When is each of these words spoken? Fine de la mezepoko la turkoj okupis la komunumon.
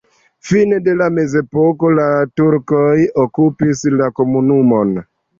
Fine 0.51 0.77
de 0.85 0.93
la 1.01 1.09
mezepoko 1.17 1.91
la 1.99 2.07
turkoj 2.41 2.93
okupis 3.25 3.83
la 3.99 4.09
komunumon. 4.21 4.95